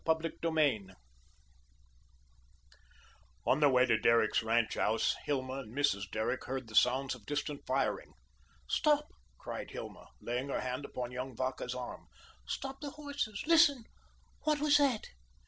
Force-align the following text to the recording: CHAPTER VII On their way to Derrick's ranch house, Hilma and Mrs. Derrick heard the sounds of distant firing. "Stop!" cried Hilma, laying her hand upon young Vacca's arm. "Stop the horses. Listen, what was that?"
CHAPTER 0.03 0.31
VII 0.49 0.89
On 3.45 3.59
their 3.59 3.69
way 3.69 3.85
to 3.85 3.99
Derrick's 3.99 4.41
ranch 4.41 4.73
house, 4.73 5.15
Hilma 5.25 5.59
and 5.59 5.77
Mrs. 5.77 6.09
Derrick 6.11 6.45
heard 6.45 6.67
the 6.67 6.73
sounds 6.73 7.13
of 7.13 7.27
distant 7.27 7.67
firing. 7.67 8.13
"Stop!" 8.67 9.09
cried 9.37 9.69
Hilma, 9.69 10.07
laying 10.19 10.49
her 10.49 10.61
hand 10.61 10.85
upon 10.85 11.11
young 11.11 11.35
Vacca's 11.35 11.75
arm. 11.75 12.07
"Stop 12.47 12.81
the 12.81 12.89
horses. 12.89 13.43
Listen, 13.45 13.83
what 14.39 14.59
was 14.59 14.77
that?" 14.77 15.05